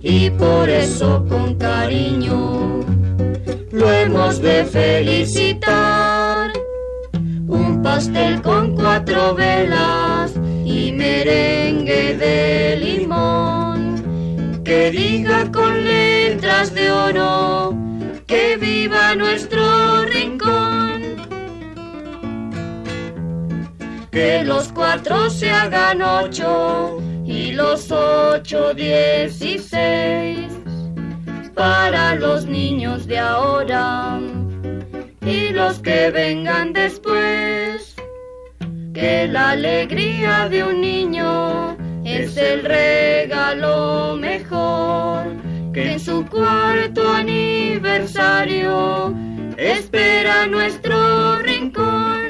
y 0.00 0.30
por 0.30 0.68
eso 0.68 1.26
con 1.28 1.56
cariño 1.56 2.95
lo 3.76 3.92
hemos 3.92 4.40
de 4.40 4.64
felicitar. 4.64 6.50
Un 7.46 7.82
pastel 7.82 8.40
con 8.42 8.74
cuatro 8.74 9.34
velas 9.34 10.32
y 10.64 10.92
merengue 10.92 12.16
de 12.16 12.76
limón 12.76 14.62
que 14.64 14.90
diga 14.90 15.50
con 15.52 15.84
letras 15.84 16.74
de 16.74 16.90
oro 16.90 17.74
que 18.26 18.56
viva 18.56 19.14
nuestro 19.14 20.04
rincón. 20.06 21.16
Que 24.10 24.42
los 24.42 24.72
cuatro 24.72 25.28
se 25.28 25.50
hagan 25.50 26.00
ocho 26.00 26.98
y 27.26 27.52
los 27.52 27.90
ocho 27.92 28.72
dieciséis 28.72 30.55
para 31.56 32.14
los 32.14 32.46
niños 32.46 33.06
de 33.06 33.18
ahora 33.18 34.20
y 35.22 35.48
los 35.48 35.80
que 35.80 36.10
vengan 36.10 36.74
después. 36.74 37.96
Que 38.92 39.26
la 39.26 39.50
alegría 39.50 40.48
de 40.48 40.64
un 40.64 40.80
niño 40.80 41.76
es 42.04 42.36
el 42.36 42.62
regalo 42.62 44.16
mejor 44.18 45.24
que 45.72 45.92
en 45.92 46.00
su 46.00 46.26
cuarto 46.26 47.12
aniversario 47.12 49.14
espera 49.56 50.46
nuestro 50.46 51.38
rincón. 51.38 52.25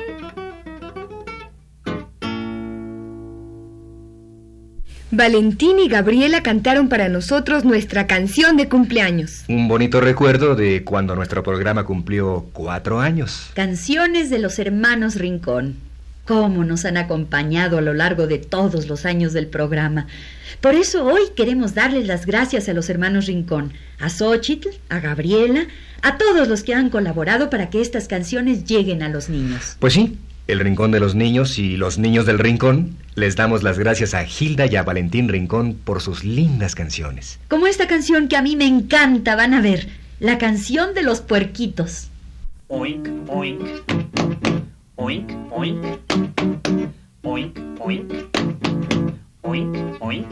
Valentín 5.16 5.78
y 5.78 5.88
Gabriela 5.88 6.42
cantaron 6.42 6.90
para 6.90 7.08
nosotros 7.08 7.64
nuestra 7.64 8.06
canción 8.06 8.58
de 8.58 8.68
cumpleaños. 8.68 9.44
Un 9.48 9.66
bonito 9.66 10.00
recuerdo 10.00 10.54
de 10.54 10.84
cuando 10.84 11.16
nuestro 11.16 11.42
programa 11.42 11.84
cumplió 11.84 12.46
cuatro 12.52 13.00
años. 13.00 13.50
Canciones 13.54 14.28
de 14.28 14.38
los 14.38 14.58
hermanos 14.58 15.14
Rincón. 15.14 15.76
Cómo 16.26 16.64
nos 16.64 16.84
han 16.84 16.98
acompañado 16.98 17.78
a 17.78 17.80
lo 17.80 17.94
largo 17.94 18.26
de 18.26 18.38
todos 18.38 18.88
los 18.88 19.06
años 19.06 19.32
del 19.32 19.46
programa. 19.46 20.06
Por 20.60 20.74
eso 20.74 21.04
hoy 21.04 21.22
queremos 21.34 21.74
darles 21.74 22.06
las 22.06 22.26
gracias 22.26 22.68
a 22.68 22.74
los 22.74 22.90
hermanos 22.90 23.26
Rincón, 23.26 23.72
a 23.98 24.10
Xochitl, 24.10 24.68
a 24.90 25.00
Gabriela, 25.00 25.66
a 26.02 26.18
todos 26.18 26.46
los 26.46 26.62
que 26.62 26.74
han 26.74 26.90
colaborado 26.90 27.48
para 27.48 27.70
que 27.70 27.80
estas 27.80 28.06
canciones 28.06 28.64
lleguen 28.64 29.02
a 29.02 29.08
los 29.08 29.30
niños. 29.30 29.76
Pues 29.78 29.94
sí, 29.94 30.18
el 30.46 30.60
Rincón 30.60 30.90
de 30.90 31.00
los 31.00 31.14
Niños 31.14 31.58
y 31.58 31.76
los 31.76 31.98
Niños 31.98 32.26
del 32.26 32.38
Rincón 32.38 32.96
les 33.16 33.34
damos 33.34 33.62
las 33.62 33.78
gracias 33.78 34.12
a 34.12 34.24
Gilda 34.24 34.66
y 34.66 34.76
a 34.76 34.82
Valentín 34.82 35.28
Rincón 35.28 35.74
por 35.74 36.02
sus 36.02 36.22
lindas 36.22 36.74
canciones. 36.74 37.40
Como 37.48 37.66
esta 37.66 37.88
canción 37.88 38.28
que 38.28 38.36
a 38.36 38.42
mí 38.42 38.56
me 38.56 38.66
encanta, 38.66 39.34
van 39.34 39.54
a 39.54 39.62
ver, 39.62 39.88
la 40.20 40.36
canción 40.36 40.94
de 40.94 41.02
los 41.02 41.22
puerquitos. 41.22 42.10
Oink, 42.68 43.08
oink. 43.28 43.62
Oink, 44.96 45.32
oink. 45.50 45.84
Oink, 47.22 47.58
oink. 47.80 48.12
Oink, 49.46 49.76
oink. 50.00 50.26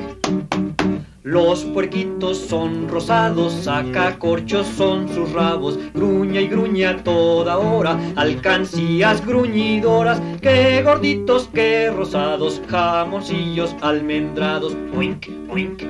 Los 1.22 1.64
puerquitos 1.64 2.36
son 2.36 2.88
rosados, 2.88 3.52
sacacorchos 3.52 4.66
son 4.66 5.08
sus 5.08 5.32
rabos, 5.32 5.78
gruña 5.94 6.40
y 6.40 6.48
gruña 6.48 6.96
toda 7.04 7.58
hora, 7.58 7.98
alcancías 8.16 9.24
gruñidoras, 9.24 10.20
qué 10.42 10.82
gorditos, 10.82 11.48
qué 11.54 11.90
rosados, 11.90 12.60
jamoncillos 12.68 13.74
almendrados, 13.80 14.76
oink, 14.96 15.28
oink. 15.48 15.82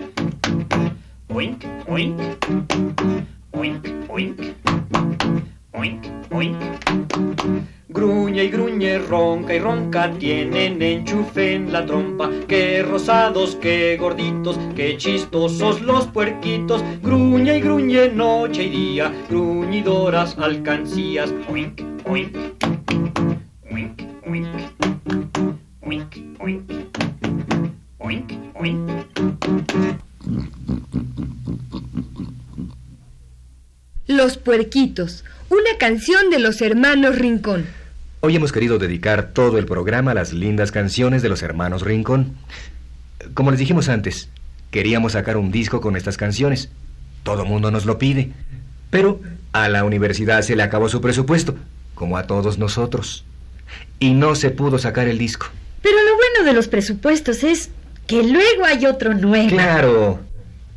Oink, 1.28 1.64
oink. 1.88 2.20
Oink, 3.52 3.86
oink. 4.08 4.54
Oink, 5.72 6.06
oink. 6.30 6.56
Gruña 7.94 8.42
y 8.42 8.48
gruñe, 8.48 8.98
ronca 8.98 9.54
y 9.54 9.60
ronca, 9.60 10.10
tienen 10.18 10.82
enchufe 10.82 11.54
en 11.54 11.72
la 11.72 11.86
trompa. 11.86 12.28
Qué 12.48 12.82
rosados, 12.82 13.56
qué 13.62 13.96
gorditos, 13.96 14.58
qué 14.74 14.96
chistosos 14.96 15.80
los 15.80 16.08
puerquitos. 16.08 16.82
Gruña 17.04 17.54
y 17.56 17.60
gruñe 17.60 18.08
noche 18.08 18.64
y 18.64 18.70
día, 18.70 19.12
gruñidoras 19.30 20.36
alcancías. 20.38 21.32
Oink, 21.48 21.82
oink. 22.04 22.36
Oink, 23.70 24.02
oink. 24.26 24.48
Oink, 25.82 26.16
oink. 26.40 26.72
Oink, 28.00 28.32
oink. 28.56 28.90
Los 34.08 34.36
puerquitos, 34.36 35.24
una 35.48 35.78
canción 35.78 36.30
de 36.30 36.40
los 36.40 36.60
hermanos 36.60 37.16
Rincón. 37.16 37.83
Hoy 38.26 38.36
hemos 38.36 38.52
querido 38.52 38.78
dedicar 38.78 39.32
todo 39.34 39.58
el 39.58 39.66
programa 39.66 40.12
a 40.12 40.14
las 40.14 40.32
lindas 40.32 40.72
canciones 40.72 41.20
de 41.20 41.28
los 41.28 41.42
hermanos 41.42 41.82
Rincón. 41.82 42.32
Como 43.34 43.50
les 43.50 43.60
dijimos 43.60 43.90
antes, 43.90 44.30
queríamos 44.70 45.12
sacar 45.12 45.36
un 45.36 45.52
disco 45.52 45.82
con 45.82 45.94
estas 45.94 46.16
canciones. 46.16 46.70
Todo 47.22 47.44
mundo 47.44 47.70
nos 47.70 47.84
lo 47.84 47.98
pide. 47.98 48.32
Pero 48.88 49.20
a 49.52 49.68
la 49.68 49.84
universidad 49.84 50.40
se 50.40 50.56
le 50.56 50.62
acabó 50.62 50.88
su 50.88 51.02
presupuesto, 51.02 51.54
como 51.94 52.16
a 52.16 52.26
todos 52.26 52.56
nosotros. 52.56 53.26
Y 54.00 54.14
no 54.14 54.34
se 54.36 54.48
pudo 54.48 54.78
sacar 54.78 55.06
el 55.06 55.18
disco. 55.18 55.48
Pero 55.82 55.96
lo 55.98 56.16
bueno 56.16 56.50
de 56.50 56.54
los 56.54 56.68
presupuestos 56.68 57.44
es 57.44 57.72
que 58.06 58.22
luego 58.22 58.64
hay 58.64 58.86
otro 58.86 59.12
nuevo. 59.12 59.50
Claro. 59.50 60.20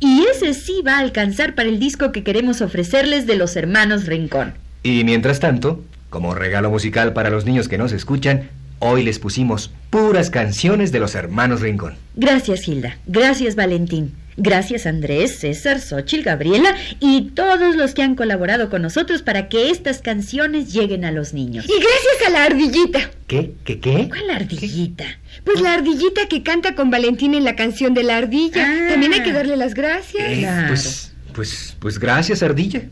Y 0.00 0.26
ese 0.26 0.52
sí 0.52 0.82
va 0.86 0.96
a 0.96 1.00
alcanzar 1.00 1.54
para 1.54 1.70
el 1.70 1.78
disco 1.78 2.12
que 2.12 2.24
queremos 2.24 2.60
ofrecerles 2.60 3.26
de 3.26 3.36
los 3.36 3.56
hermanos 3.56 4.04
Rincón. 4.04 4.52
Y 4.82 5.02
mientras 5.04 5.40
tanto, 5.40 5.82
como 6.10 6.34
regalo 6.34 6.70
musical 6.70 7.12
para 7.12 7.30
los 7.30 7.44
niños 7.44 7.68
que 7.68 7.78
nos 7.78 7.92
escuchan, 7.92 8.50
hoy 8.78 9.02
les 9.02 9.18
pusimos 9.18 9.70
puras 9.90 10.30
canciones 10.30 10.92
de 10.92 11.00
los 11.00 11.14
hermanos 11.14 11.60
Rincón. 11.60 11.96
Gracias, 12.14 12.66
Hilda. 12.68 12.98
Gracias, 13.06 13.54
Valentín. 13.56 14.14
Gracias, 14.40 14.86
Andrés, 14.86 15.40
César, 15.40 15.80
Xochitl, 15.80 16.22
Gabriela 16.22 16.72
y 17.00 17.30
todos 17.34 17.74
los 17.74 17.92
que 17.92 18.02
han 18.02 18.14
colaborado 18.14 18.70
con 18.70 18.82
nosotros 18.82 19.22
para 19.22 19.48
que 19.48 19.70
estas 19.70 20.00
canciones 20.00 20.72
lleguen 20.72 21.04
a 21.04 21.10
los 21.10 21.34
niños. 21.34 21.64
Y 21.64 21.72
gracias 21.72 22.28
a 22.28 22.30
la 22.30 22.44
ardillita. 22.44 23.10
¿Qué? 23.26 23.54
¿Qué 23.64 23.80
qué? 23.80 24.08
¿Cuál 24.08 24.30
ardillita? 24.30 25.04
Pues 25.42 25.60
la 25.60 25.74
ardillita 25.74 26.28
que 26.28 26.44
canta 26.44 26.76
con 26.76 26.88
Valentín 26.88 27.34
en 27.34 27.42
la 27.42 27.56
canción 27.56 27.94
de 27.94 28.04
la 28.04 28.16
ardilla. 28.16 28.64
Ah. 28.64 28.90
También 28.90 29.12
hay 29.12 29.24
que 29.24 29.32
darle 29.32 29.56
las 29.56 29.74
gracias. 29.74 30.30
Eh, 30.30 30.38
Claro. 30.38 30.68
Pues, 30.68 31.12
pues, 31.34 31.76
pues 31.80 31.98
gracias, 31.98 32.40
ardilla. 32.44 32.82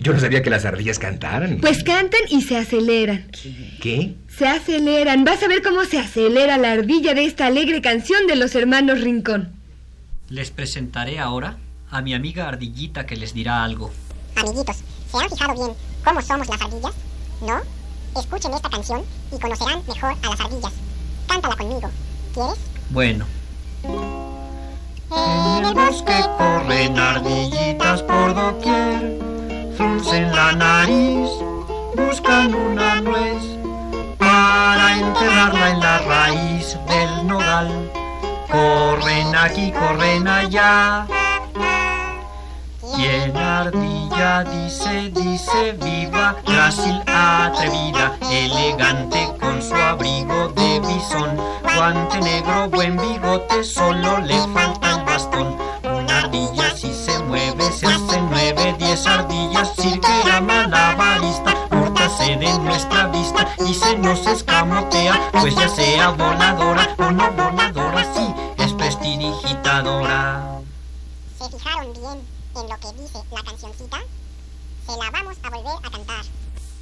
Yo 0.00 0.12
no 0.12 0.20
sabía 0.20 0.42
que 0.42 0.50
las 0.50 0.64
ardillas 0.64 0.98
cantaran. 0.98 1.58
Pues 1.60 1.84
cantan 1.84 2.20
y 2.28 2.42
se 2.42 2.56
aceleran. 2.58 3.30
¿Qué? 3.80 4.16
Se 4.28 4.46
aceleran. 4.46 5.24
Vas 5.24 5.42
a 5.42 5.48
ver 5.48 5.62
cómo 5.62 5.84
se 5.84 5.98
acelera 5.98 6.58
la 6.58 6.72
ardilla 6.72 7.14
de 7.14 7.24
esta 7.24 7.46
alegre 7.46 7.80
canción 7.80 8.26
de 8.26 8.36
los 8.36 8.54
hermanos 8.54 9.00
Rincón. 9.00 9.52
Les 10.28 10.50
presentaré 10.50 11.18
ahora 11.18 11.58
a 11.90 12.02
mi 12.02 12.12
amiga 12.14 12.48
Ardillita 12.48 13.06
que 13.06 13.16
les 13.16 13.34
dirá 13.34 13.62
algo. 13.62 13.92
Amiguitos, 14.36 14.76
¿se 15.10 15.16
han 15.16 15.30
fijado 15.30 15.54
bien 15.54 15.76
cómo 16.04 16.20
somos 16.22 16.48
las 16.48 16.60
ardillas? 16.60 16.92
¿No? 17.40 17.60
Escuchen 18.20 18.52
esta 18.52 18.68
canción 18.68 19.02
y 19.34 19.38
conocerán 19.38 19.80
mejor 19.86 20.14
a 20.22 20.30
las 20.30 20.40
ardillas. 20.40 20.72
Cántala 21.28 21.56
conmigo. 21.56 21.90
¿Quieres? 22.34 22.58
Bueno. 22.90 23.26
En 23.84 25.64
el 25.64 25.74
bosque 25.74 26.14
corren 26.38 26.98
ardillitas 26.98 28.02
por 28.02 28.34
doquier, 28.34 29.18
fruncen 29.84 30.32
la 30.34 30.52
nariz, 30.52 31.30
buscan 31.94 32.54
una 32.54 33.02
nuez 33.02 33.42
para 34.16 34.96
enterrarla 34.96 35.70
en 35.72 35.80
la 35.80 35.98
raíz 35.98 36.78
del 36.88 37.26
nogal. 37.26 37.68
Corren 38.50 39.36
aquí, 39.36 39.72
corren 39.72 40.26
allá. 40.26 41.06
Quien 42.94 43.36
ardilla 43.36 44.44
dice, 44.44 45.10
dice 45.10 45.72
viva, 45.72 46.36
grácil, 46.46 47.02
atrevida, 47.06 48.16
elegante 48.30 49.28
con 49.38 49.60
su 49.60 49.74
abrigo 49.74 50.48
de 50.48 50.80
bisón, 50.80 51.36
guante 51.76 52.20
negro, 52.20 52.70
buen 52.70 52.96
bigote, 52.96 53.62
solo 53.62 54.18
le 54.20 54.38
falta 54.54 54.92
el 54.92 55.04
bastón. 55.04 55.58
Una 55.82 56.20
ardilla 56.20 56.63
diez 58.94 59.06
ardillas, 59.08 59.74
cirquera 59.74 60.40
malabarista, 60.40 61.52
húrtase 61.72 62.36
de 62.36 62.58
nuestra 62.60 63.08
vista 63.08 63.52
y 63.66 63.74
se 63.74 63.98
nos 63.98 64.24
escamotea, 64.24 65.30
pues 65.32 65.56
ya 65.56 65.68
sea 65.68 66.10
voladora 66.10 66.94
o 66.98 67.10
no 67.10 67.32
voladora, 67.32 68.04
sí, 68.14 68.32
es 68.58 68.72
prestidigitadora. 68.74 70.60
¿Se 71.38 71.50
fijaron 71.50 71.92
bien 71.92 72.20
en 72.54 72.68
lo 72.68 72.78
que 72.78 73.02
dice 73.02 73.18
la 73.32 73.42
cancioncita? 73.42 73.98
Se 74.86 74.96
la 74.96 75.10
vamos 75.10 75.36
a 75.42 75.50
volver 75.50 75.76
a 75.82 75.90
cantar. 75.90 76.24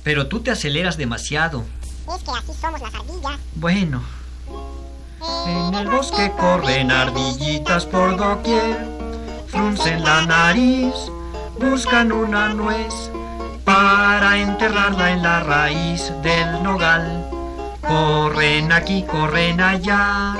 Pero 0.02 0.26
tú 0.26 0.40
te 0.40 0.50
aceleras 0.50 0.98
demasiado. 0.98 1.64
Es 2.14 2.22
que 2.22 2.30
así 2.30 2.52
somos 2.60 2.80
las 2.82 2.94
ardillas. 2.94 3.38
Bueno. 3.54 4.02
En 5.46 5.72
el 5.72 5.88
bosque 5.88 6.30
corren 6.38 6.90
ardillitas 6.90 7.86
por 7.86 8.16
doquier, 8.16 8.86
fruncen 9.46 10.02
la 10.02 10.26
nariz, 10.26 11.11
buscan 11.62 12.12
una 12.12 12.48
nuez 12.48 13.10
para 13.64 14.38
enterrarla 14.38 15.12
en 15.12 15.22
la 15.22 15.40
raíz 15.40 16.12
del 16.22 16.62
nogal. 16.62 17.24
Corren 17.80 18.72
aquí, 18.72 19.04
corren 19.04 19.60
allá. 19.60 20.34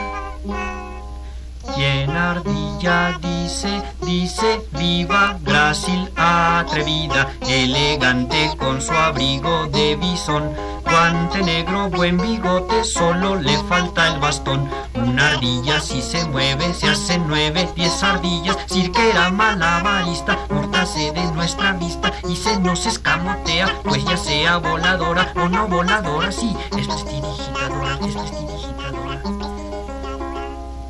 Quien 1.74 2.11
ardilla 2.11 3.18
dice, 3.20 3.82
dice, 4.02 4.61
viva, 4.72 5.38
grácil, 5.42 6.11
atrevida, 6.16 7.32
elegante 7.48 8.50
con 8.58 8.82
su 8.82 8.92
abrigo 8.92 9.66
de 9.68 9.96
bisón, 9.96 10.52
guante 10.92 11.42
negro, 11.42 11.88
buen 11.88 12.18
bigote, 12.18 12.85
solo 12.85 13.37
le 13.37 13.57
falta 13.64 14.12
el 14.12 14.20
bastón. 14.20 14.68
Una 14.94 15.31
ardilla 15.31 15.81
si 15.81 16.02
se 16.02 16.24
mueve, 16.26 16.74
se 16.74 16.88
hace 16.88 17.18
nueve, 17.18 17.66
diez 17.74 18.02
ardillas, 18.02 18.59
cirquera 18.68 19.31
malabarista, 19.31 20.38
húrtase 20.50 21.12
de 21.12 21.24
nuestra 21.33 21.72
vista 21.72 22.12
y 22.28 22.37
se 22.37 22.61
nos 22.61 22.85
escamotea, 22.87 23.81
pues 23.83 24.05
ya 24.05 24.16
sea 24.16 24.59
voladora 24.59 25.33
o 25.35 25.48
no 25.48 25.66
voladora, 25.66 26.31
sí, 26.31 26.55
es 26.78 26.87
prestidigitadora, 26.87 27.98
es 28.07 28.14
prestidigitadora. 28.14 29.22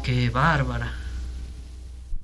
¡Qué 0.03 0.31
bárbara! 0.31 0.93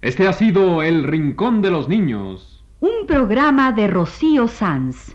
Este 0.02 0.26
ha 0.26 0.32
sido 0.32 0.82
El 0.82 1.04
Rincón 1.04 1.62
de 1.62 1.70
los 1.70 1.88
Niños. 1.88 2.64
Un 2.80 3.06
programa 3.06 3.72
de 3.72 3.86
Rocío 3.86 4.48
Sanz. 4.48 5.14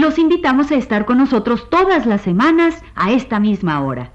los 0.00 0.18
invitamos 0.18 0.70
a 0.70 0.76
estar 0.76 1.04
con 1.04 1.18
nosotros 1.18 1.68
todas 1.70 2.06
las 2.06 2.22
semanas 2.22 2.74
a 2.94 3.12
esta 3.12 3.38
misma 3.38 3.84
hora. 3.84 4.12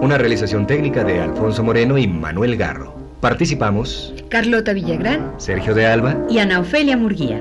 Una 0.00 0.18
realización 0.18 0.66
técnica 0.66 1.02
de 1.04 1.20
Alfonso 1.20 1.62
Moreno 1.62 1.96
y 1.96 2.06
Manuel 2.06 2.56
Garro. 2.56 2.94
Participamos 3.20 4.12
Carlota 4.28 4.72
Villagrán 4.72 5.34
Sergio 5.38 5.74
de 5.74 5.86
Alba 5.86 6.16
Y 6.28 6.38
Ana 6.38 6.60
Ofelia 6.60 6.96
Murguía. 6.96 7.40